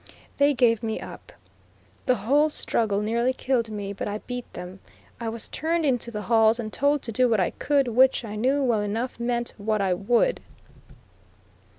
[0.39, 1.31] They gave me up.
[2.07, 4.79] The whole struggle nearly killed me, but I beat them.
[5.19, 8.35] I was turned into the halls and told to do what I could, which, I
[8.35, 10.41] knew well enough, meant what I would.